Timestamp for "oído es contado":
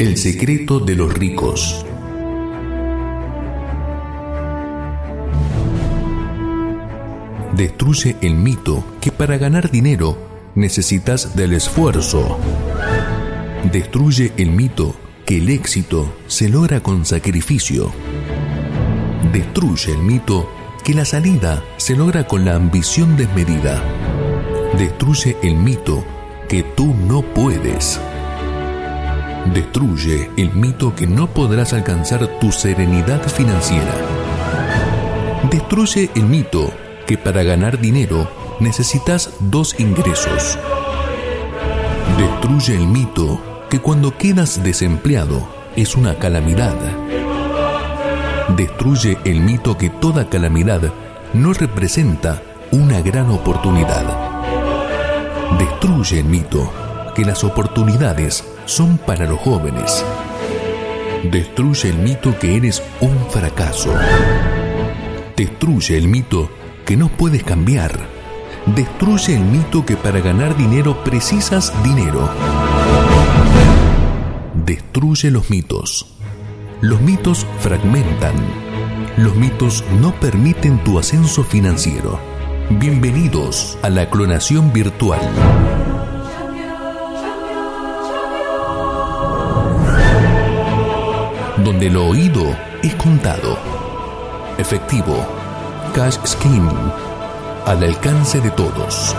92.08-93.56